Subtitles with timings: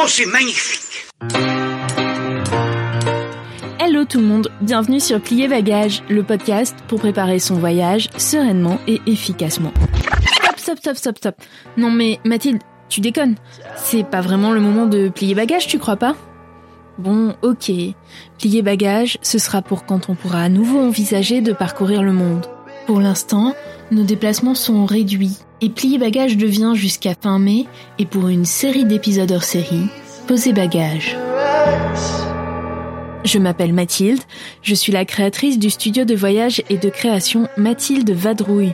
[0.00, 1.08] Oh, c'est magnifique
[3.80, 8.78] Hello tout le monde, bienvenue sur Plier Bagage, le podcast pour préparer son voyage sereinement
[8.86, 9.72] et efficacement.
[10.54, 11.34] Stop, stop, stop, stop, stop.
[11.76, 13.34] Non mais Mathilde, tu déconnes.
[13.74, 16.14] C'est pas vraiment le moment de plier bagage, tu crois pas?
[16.98, 17.72] Bon, ok.
[18.38, 22.46] Plier bagage, ce sera pour quand on pourra à nouveau envisager de parcourir le monde.
[22.86, 23.52] Pour l'instant,
[23.90, 27.66] nos déplacements sont réduits et plier bagage devient jusqu'à fin mai
[27.98, 29.86] et pour une série d'épisodes hors série,
[30.26, 31.16] poser bagage.
[33.24, 34.22] Je m'appelle Mathilde,
[34.62, 38.72] je suis la créatrice du studio de voyage et de création Mathilde Vadrouille.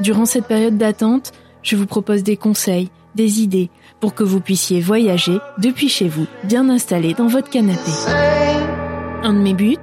[0.00, 4.80] Durant cette période d'attente, je vous propose des conseils, des idées pour que vous puissiez
[4.80, 7.90] voyager depuis chez vous, bien installé dans votre canapé.
[9.22, 9.76] Un de mes buts,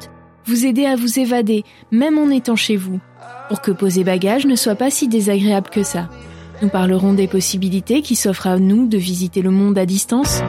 [0.45, 2.99] vous aider à vous évader, même en étant chez vous,
[3.47, 6.09] pour que poser bagage ne soit pas si désagréable que ça.
[6.61, 10.41] Nous parlerons des possibilités qui s'offrent à nous de visiter le monde à distance,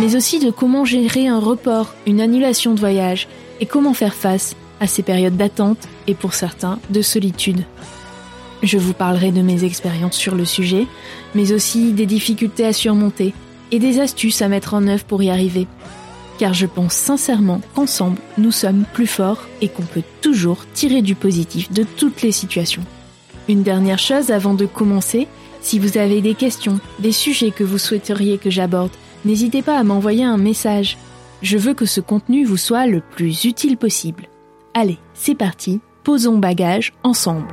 [0.00, 3.28] mais aussi de comment gérer un report, une annulation de voyage,
[3.60, 7.64] et comment faire face à ces périodes d'attente et pour certains de solitude.
[8.62, 10.86] Je vous parlerai de mes expériences sur le sujet,
[11.34, 13.34] mais aussi des difficultés à surmonter
[13.70, 15.66] et des astuces à mettre en œuvre pour y arriver.
[16.38, 21.14] Car je pense sincèrement qu'ensemble, nous sommes plus forts et qu'on peut toujours tirer du
[21.14, 22.84] positif de toutes les situations.
[23.48, 25.26] Une dernière chose avant de commencer,
[25.60, 28.92] si vous avez des questions, des sujets que vous souhaiteriez que j'aborde,
[29.24, 30.96] n'hésitez pas à m'envoyer un message.
[31.42, 34.28] Je veux que ce contenu vous soit le plus utile possible.
[34.74, 37.48] Allez, c'est parti, posons bagage ensemble.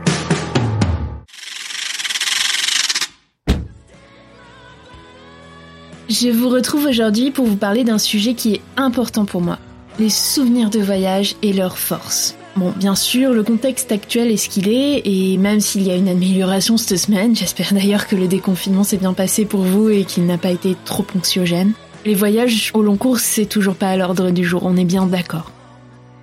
[6.17, 9.59] Je vous retrouve aujourd'hui pour vous parler d'un sujet qui est important pour moi,
[9.99, 12.37] les souvenirs de voyage et leur force.
[12.55, 15.95] Bon, bien sûr, le contexte actuel est ce qu'il est, et même s'il y a
[15.95, 20.05] une amélioration cette semaine, j'espère d'ailleurs que le déconfinement s'est bien passé pour vous et
[20.05, 21.73] qu'il n'a pas été trop anxiogène.
[22.05, 25.07] Les voyages au long cours, c'est toujours pas à l'ordre du jour, on est bien
[25.07, 25.51] d'accord.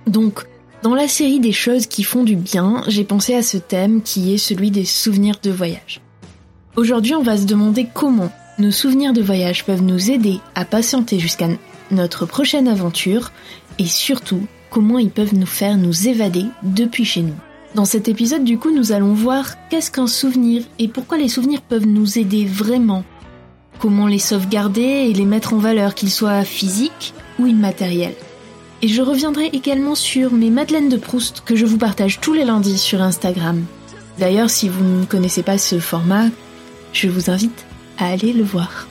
[0.07, 0.47] Donc,
[0.81, 4.33] dans la série des choses qui font du bien, j'ai pensé à ce thème qui
[4.33, 6.01] est celui des souvenirs de voyage.
[6.77, 11.19] Aujourd'hui, on va se demander comment nos souvenirs de voyage peuvent nous aider à patienter
[11.19, 11.47] jusqu'à
[11.91, 13.31] notre prochaine aventure
[13.79, 17.35] et surtout comment ils peuvent nous faire nous évader depuis chez nous.
[17.75, 21.61] Dans cet épisode, du coup, nous allons voir qu'est-ce qu'un souvenir et pourquoi les souvenirs
[21.61, 23.03] peuvent nous aider vraiment.
[23.79, 28.15] Comment les sauvegarder et les mettre en valeur, qu'ils soient physiques ou immatériels.
[28.83, 32.45] Et je reviendrai également sur mes Madeleines de Proust que je vous partage tous les
[32.45, 33.63] lundis sur Instagram.
[34.19, 36.27] D'ailleurs, si vous ne connaissez pas ce format,
[36.91, 37.65] je vous invite
[37.97, 38.87] à aller le voir.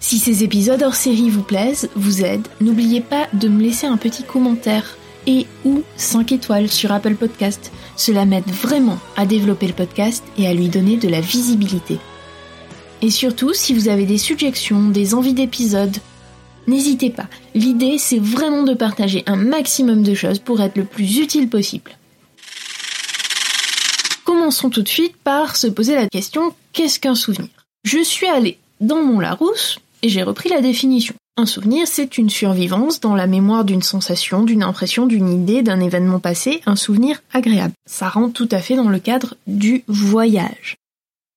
[0.00, 3.96] Si ces épisodes hors série vous plaisent, vous aident, n'oubliez pas de me laisser un
[3.96, 7.70] petit commentaire et ou 5 étoiles sur Apple Podcast.
[7.96, 11.98] Cela m'aide vraiment à développer le podcast et à lui donner de la visibilité.
[13.00, 15.96] Et surtout, si vous avez des suggestions, des envies d'épisodes,
[16.66, 17.28] n'hésitez pas.
[17.54, 21.92] L'idée, c'est vraiment de partager un maximum de choses pour être le plus utile possible.
[24.24, 27.61] Commençons tout de suite par se poser la question qu'est-ce qu'un souvenir?
[27.84, 31.14] Je suis allée dans mon Larousse et j'ai repris la définition.
[31.36, 35.80] Un souvenir, c'est une survivance dans la mémoire d'une sensation, d'une impression, d'une idée, d'un
[35.80, 37.72] événement passé, un souvenir agréable.
[37.86, 40.76] Ça rentre tout à fait dans le cadre du voyage.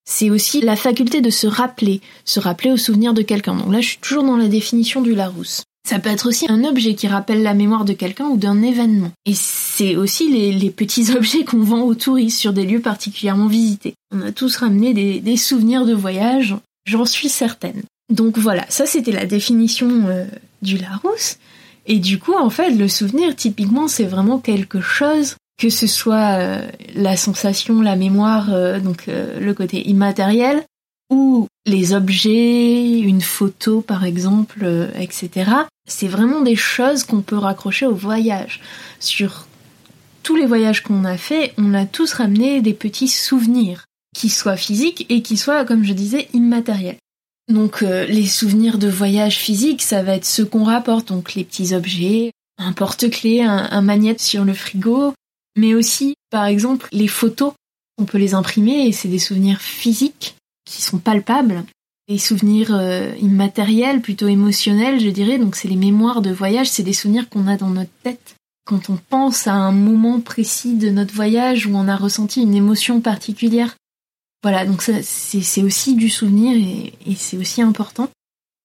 [0.07, 3.55] C'est aussi la faculté de se rappeler, se rappeler au souvenir de quelqu'un.
[3.55, 5.63] Donc là, je suis toujours dans la définition du Larousse.
[5.85, 9.11] Ça peut être aussi un objet qui rappelle la mémoire de quelqu'un ou d'un événement.
[9.27, 13.93] Et c'est aussi les, petits objets qu'on vend aux touristes sur des lieux particulièrement visités.
[14.11, 16.55] On a tous ramené des, souvenirs de voyage,
[16.85, 17.83] j'en suis certaine.
[18.11, 20.25] Donc voilà, ça c'était la définition euh,
[20.63, 21.37] du Larousse.
[21.85, 26.39] Et du coup, en fait, le souvenir, typiquement, c'est vraiment quelque chose, que ce soit
[26.39, 30.63] euh, la sensation, la mémoire, euh, donc le côté immatériel,
[31.11, 35.65] ou les objets, une photo par exemple, etc.
[35.87, 38.61] C'est vraiment des choses qu'on peut raccrocher au voyage.
[38.99, 39.47] Sur
[40.23, 43.85] tous les voyages qu'on a fait, on a tous ramené des petits souvenirs,
[44.15, 46.97] qui soient physiques et qui soient, comme je disais, immatériels.
[47.47, 51.43] Donc euh, les souvenirs de voyage physique, ça va être ceux qu'on rapporte, donc les
[51.43, 55.13] petits objets, un porte-clés, un, un magnète sur le frigo,
[55.55, 57.53] mais aussi par exemple les photos.
[57.97, 60.35] On peut les imprimer et c'est des souvenirs physiques
[60.65, 61.63] qui sont palpables.
[62.07, 65.39] Des souvenirs euh, immatériels, plutôt émotionnels, je dirais.
[65.39, 68.35] Donc c'est les mémoires de voyage, c'est des souvenirs qu'on a dans notre tête.
[68.65, 72.55] Quand on pense à un moment précis de notre voyage où on a ressenti une
[72.55, 73.75] émotion particulière.
[74.43, 78.09] Voilà, donc c'est aussi du souvenir et, et c'est aussi important.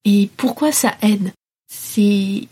[0.04, 1.32] Et pourquoi ça aide?
[1.72, 2.48] C'est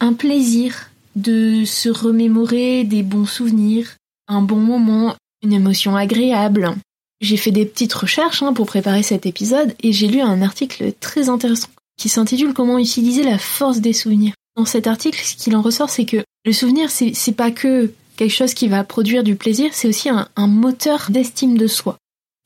[0.00, 3.96] un plaisir de se remémorer des bons souvenirs,
[4.28, 6.74] un bon moment, une émotion agréable,
[7.22, 10.92] j'ai fait des petites recherches hein, pour préparer cet épisode et j'ai lu un article
[11.00, 14.34] très intéressant qui s'intitule Comment utiliser la force des souvenirs.
[14.56, 18.34] Dans cet article, ce qu'il en ressort, c'est que le souvenir, c'est pas que quelque
[18.34, 21.96] chose qui va produire du plaisir, c'est aussi un, un moteur d'estime de soi.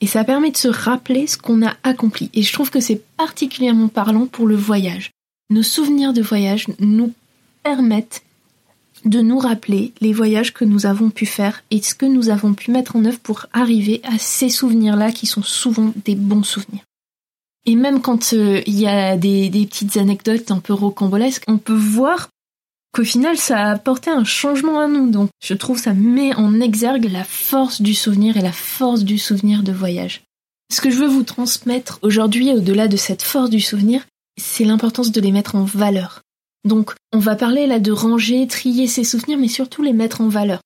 [0.02, 2.30] Et ça permet de se rappeler ce qu'on a accompli.
[2.34, 5.10] Et je trouve que c'est particulièrement parlant pour le voyage.
[5.48, 7.12] Nos souvenirs de voyage nous
[7.62, 8.22] permettent
[9.06, 12.54] de nous rappeler les voyages que nous avons pu faire et ce que nous avons
[12.54, 16.82] pu mettre en œuvre pour arriver à ces souvenirs-là qui sont souvent des bons souvenirs.
[17.64, 21.74] Et même quand euh, il y a des, petites anecdotes un peu rocambolesques, on peut
[21.74, 22.28] voir
[22.92, 25.10] qu'au final ça a apporté un changement à nous.
[25.10, 29.18] Donc je trouve ça met en exergue la force du souvenir et la force du
[29.18, 30.22] souvenir de voyage.
[30.72, 34.04] Ce que je veux vous transmettre aujourd'hui, au-delà de cette force du souvenir,
[34.40, 36.22] c'est l'importance de les mettre en valeur.
[36.64, 40.28] Donc, on va parler là de ranger, trier ses souvenirs, mais surtout les mettre en
[40.28, 40.60] valeur.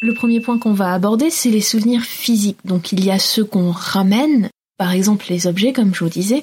[0.00, 2.58] Le premier point qu'on va aborder, c'est les souvenirs physiques.
[2.64, 4.48] Donc, il y a ceux qu'on ramène,
[4.78, 6.42] par exemple les objets, comme je vous disais.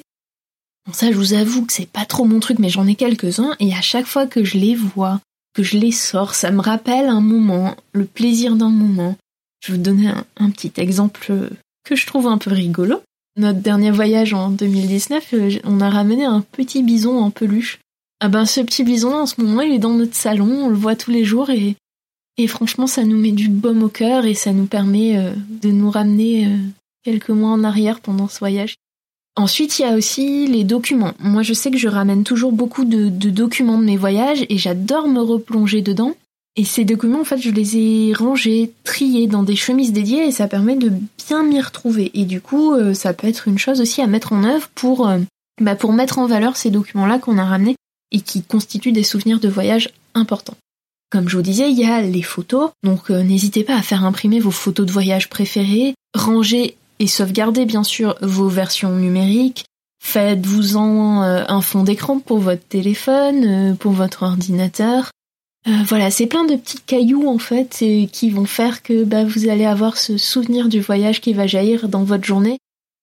[0.86, 3.56] Bon, ça, je vous avoue que c'est pas trop mon truc, mais j'en ai quelques-uns,
[3.60, 5.20] et à chaque fois que je les vois,
[5.54, 9.16] que je les sors, ça me rappelle un moment, le plaisir d'un moment.
[9.60, 11.32] Je vais vous donner un, petit exemple
[11.84, 13.02] que je trouve un peu rigolo.
[13.36, 17.78] Notre dernier voyage en 2019, euh, on a ramené un petit bison en peluche
[18.22, 20.76] ah ben ce petit bison en ce moment il est dans notre salon, on le
[20.76, 21.74] voit tous les jours et,
[22.36, 25.32] et franchement ça nous met du baume au cœur et ça nous permet euh,
[25.62, 26.56] de nous ramener euh,
[27.02, 28.76] quelques mois en arrière pendant ce voyage.
[29.36, 31.14] Ensuite il y a aussi les documents.
[31.18, 35.08] Moi je sais que je ramène toujours beaucoup de, documents de mes voyages et j'adore
[35.08, 36.14] me replonger dedans.
[36.56, 40.32] Et ces documents en fait je les ai rangés, triés dans des chemises dédiées et
[40.32, 40.92] ça permet de
[41.26, 42.10] bien m'y retrouver.
[42.12, 45.10] Et du coup euh, ça peut être une chose aussi à mettre en œuvre pour,
[45.58, 47.76] bah, pour mettre en valeur ces documents-là qu'on a ramenés
[48.12, 50.56] et qui constituent des souvenirs de voyage importants.
[51.10, 54.04] Comme je vous disais, il y a les photos, donc euh, n'hésitez pas à faire
[54.04, 59.64] imprimer vos photos de voyage préférées, ranger et sauvegarder bien sûr vos versions numériques,
[60.00, 65.10] faites-vous-en euh, un fond d'écran pour votre téléphone, euh, pour votre ordinateur.
[65.66, 69.66] voilà, c'est plein de petits cailloux en fait qui vont faire que bah, vous allez
[69.66, 72.58] avoir ce souvenir du voyage qui va jaillir dans votre journée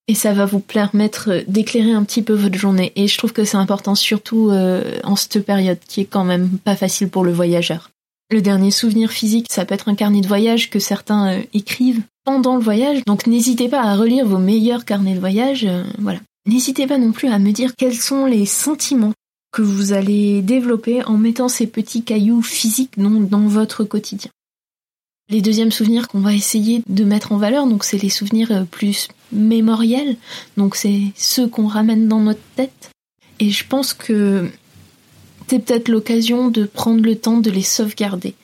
[0.07, 2.94] et ça va vous permettre d'éclairer un petit peu votre journée.
[2.95, 6.50] Et je trouve que c'est important, surtout euh, en cette période qui est quand même
[6.63, 7.89] pas facile pour le voyageur.
[8.30, 12.01] Le dernier souvenir physique, ça peut être un carnet de voyage que certains euh, écrivent
[12.24, 13.04] pendant le voyage.
[13.06, 15.65] Donc n'hésitez pas à relire vos meilleurs carnets de voyage.
[15.65, 16.19] Euh, voilà.
[16.45, 19.13] N'hésitez pas non plus à me dire quels sont les sentiments
[19.51, 24.30] que vous allez développer en mettant ces petits cailloux physiques dans votre quotidien.
[25.30, 29.09] Les deuxièmes souvenirs qu'on va essayer de mettre en valeur, donc c'est les souvenirs plus
[29.31, 30.15] mémoriels,
[30.56, 32.91] donc c'est ceux qu'on ramène dans notre tête.
[33.39, 34.50] Et je pense que
[35.47, 38.35] c'est peut-être l'occasion de prendre le temps de les sauvegarder,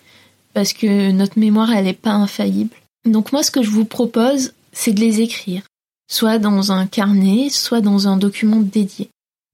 [0.53, 2.75] parce que notre mémoire, elle n'est pas infaillible.
[3.06, 5.63] Donc moi, ce que je vous propose, c'est de les écrire,
[6.09, 9.10] soit dans un carnet, soit dans un document dédié.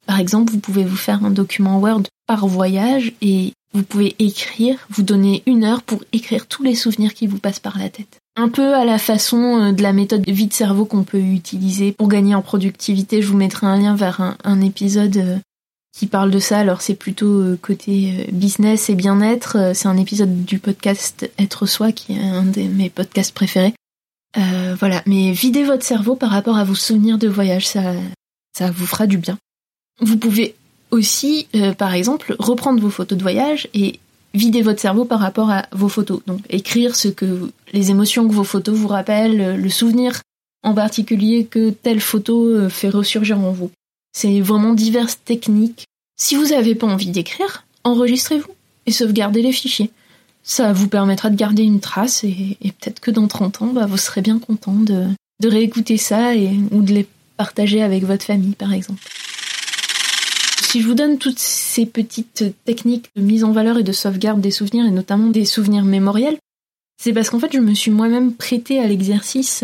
[0.06, 4.80] Par exemple, vous pouvez vous faire un document Word par voyage et vous pouvez écrire,
[4.90, 8.20] vous donner une heure pour écrire tous les souvenirs qui vous passent par la tête.
[8.40, 12.36] Un peu à la façon euh, de la méthode vide-cerveau qu'on peut utiliser pour gagner
[12.36, 13.22] en productivité.
[13.22, 15.38] Je vous mettrai un lien vers un, épisode euh,
[15.92, 16.60] qui parle de ça.
[16.60, 19.74] Alors c'est plutôt euh, côté business et bien-être.
[19.74, 23.74] C'est un épisode du podcast Être Soi qui est un de mes podcasts préférés.
[24.80, 29.06] voilà, mais videz votre cerveau par rapport à vos souvenirs de voyage, ça, vous fera
[29.06, 29.38] du bien.
[30.00, 30.56] Vous pouvez
[30.92, 34.00] aussi, par exemple, reprendre vos photos de voyage et
[34.34, 36.22] vider votre cerveau par rapport à vos photos.
[36.28, 40.22] Donc écrire ce que les émotions que vos photos vous rappellent, le souvenir
[40.64, 43.72] en particulier que telle photo euh, fait ressurgir en vous.
[44.12, 45.86] C'est vraiment diverses techniques.
[46.18, 48.52] Si vous n'avez pas envie d'écrire, enregistrez-vous
[48.86, 49.92] et sauvegardez les fichiers.
[50.44, 53.98] Ça vous permettra de garder une trace et, peut-être que dans 30 ans, bah, vous
[53.98, 55.06] serez bien content de,
[55.44, 56.32] réécouter ça
[56.72, 57.08] ou de les
[57.38, 59.02] partager avec votre famille, par exemple.
[60.62, 64.42] Si je vous donne toutes ces petites techniques de mise en valeur et de sauvegarde
[64.42, 66.38] des souvenirs, et notamment des souvenirs mémoriels,
[67.02, 69.64] c'est parce qu'en fait, je me suis moi-même prêtée à l'exercice.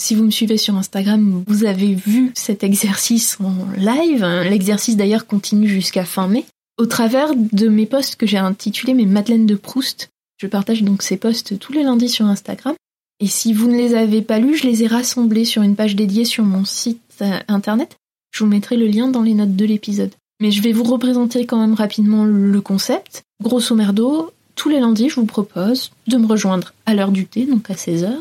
[0.00, 4.24] Si vous me suivez sur Instagram, vous avez vu cet exercice en live.
[4.48, 6.46] L'exercice d'ailleurs continue jusqu'à fin mai.
[6.78, 11.02] Au travers de mes posts que j'ai intitulés mes Madeleines de Proust, je partage donc
[11.02, 12.76] ces posts tous les lundis sur Instagram.
[13.18, 15.96] Et si vous ne les avez pas lus, je les ai rassemblés sur une page
[15.96, 17.96] dédiée sur mon site euh, internet.
[18.30, 20.12] Je vous mettrai le lien dans les notes de l'épisode.
[20.40, 23.22] Mais je vais vous représenter quand même rapidement le concept.
[23.42, 27.46] Grosso merdo, tous les lundis, je vous propose de me rejoindre à l'heure du thé,
[27.46, 28.12] donc à 16h,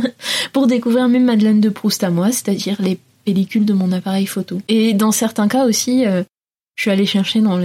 [0.52, 4.60] pour découvrir mes Madeleine de Proust à moi, c'est-à-dire les pellicules de mon appareil photo.
[4.68, 6.22] Et dans certains cas aussi, euh,
[6.76, 7.58] je suis allée chercher dans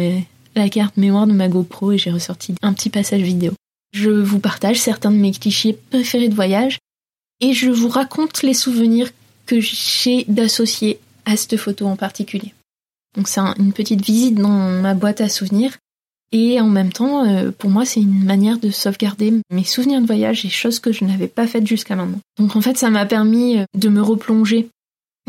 [0.55, 3.51] la carte mémoire de ma GoPro et j'ai ressorti un petit passage vidéo.
[3.93, 6.79] Je vous partage certains de mes clichés préférés de voyage
[7.41, 9.09] et je vous raconte les souvenirs
[9.45, 12.53] que j'ai d'associer à cette photo en particulier.
[13.15, 14.49] Donc c'est une petite visite dans
[14.81, 15.77] ma boîte à souvenirs
[16.31, 20.05] et en même temps, euh, pour moi, c'est une manière de sauvegarder mes souvenirs de
[20.05, 22.19] voyage et choses que je n'avais pas faites jusqu'à maintenant.
[22.39, 24.69] Donc en fait, ça m'a permis euh, de me replonger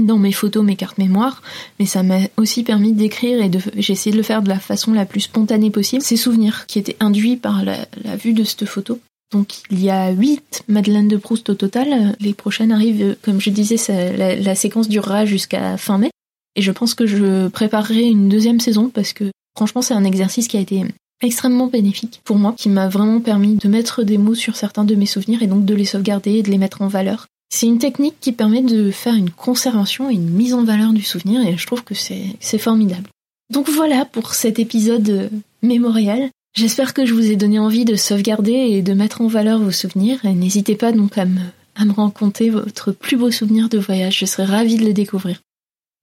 [0.01, 1.43] dans mes photos, mes cartes mémoire,
[1.79, 4.59] mais ça m'a aussi permis d'écrire et de, j'ai essayé de le faire de la
[4.59, 7.77] façon la plus spontanée possible, ces souvenirs qui étaient induits par la,
[8.17, 9.01] vue de cette photo.
[9.33, 12.17] Donc il y a huit Madeleine de Proust au total.
[12.21, 13.77] Les prochaines arrivent, comme je disais,
[14.17, 16.11] la, séquence durera jusqu'à fin mai.
[16.57, 20.49] Et je pense que je préparerai une deuxième saison parce que franchement c'est un exercice
[20.49, 20.85] qui a été
[21.23, 24.95] extrêmement bénéfique pour moi, qui m'a vraiment permis de mettre des mots sur certains de
[24.95, 27.27] mes souvenirs et donc de les sauvegarder et de les mettre en valeur.
[27.49, 31.03] C'est une technique qui permet de faire une conservation et une mise en valeur du
[31.03, 33.09] souvenir et je trouve que c'est formidable.
[33.51, 35.29] Donc voilà pour cet épisode euh,
[35.63, 36.31] mémorial.
[36.55, 39.71] J'espère que je vous ai donné envie de sauvegarder et de mettre en valeur vos
[39.71, 41.41] souvenirs n'hésitez pas donc à me,
[41.77, 44.19] à raconter votre plus beau souvenir de voyage.
[44.19, 45.39] Je serais ravie de le découvrir.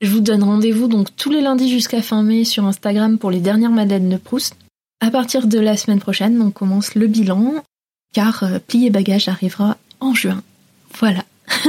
[0.01, 3.41] Je vous donne rendez-vous donc tous les lundis jusqu'à fin mai sur Instagram pour les
[3.41, 4.55] dernières madeleines de Proust.
[5.01, 7.55] À partir de la semaine prochaine, on commence le bilan,
[8.13, 8.59] car euh,
[8.91, 10.41] Bagage arrivera en juin.
[10.99, 11.25] Voilà.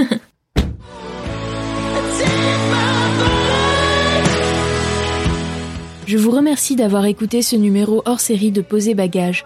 [6.07, 9.45] Je vous remercie d'avoir écouté ce numéro hors série de Poser Bagage.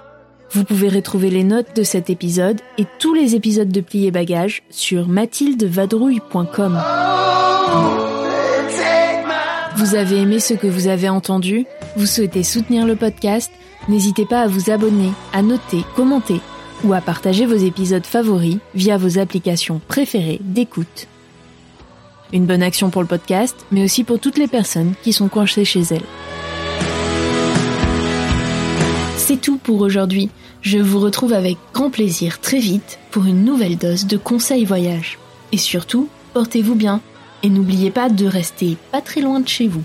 [0.50, 4.62] Vous pouvez retrouver les notes de cet épisode et tous les épisodes de Plier Bagage
[4.70, 6.82] sur mathildevadrouille.com.
[9.76, 11.66] Vous avez aimé ce que vous avez entendu?
[11.96, 13.50] Vous souhaitez soutenir le podcast?
[13.88, 16.40] N'hésitez pas à vous abonner, à noter, commenter
[16.84, 21.08] ou à partager vos épisodes favoris via vos applications préférées d'écoute.
[22.32, 25.64] Une bonne action pour le podcast, mais aussi pour toutes les personnes qui sont coincées
[25.64, 26.02] chez elles.
[29.16, 30.30] C'est tout pour aujourd'hui.
[30.62, 35.18] Je vous retrouve avec grand plaisir très vite pour une nouvelle dose de conseils voyage.
[35.50, 37.00] Et surtout, portez-vous bien
[37.44, 39.84] et n'oubliez pas de rester pas très loin de chez vous.